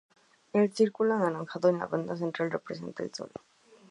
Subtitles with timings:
[0.51, 3.29] El círculo anaranjado en la banda central representa el sol.